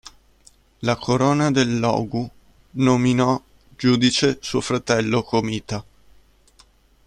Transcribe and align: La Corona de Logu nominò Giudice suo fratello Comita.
La 0.81 0.95
Corona 0.95 1.51
de 1.51 1.63
Logu 1.63 2.27
nominò 2.71 3.39
Giudice 3.77 4.39
suo 4.41 4.59
fratello 4.59 5.21
Comita. 5.21 5.85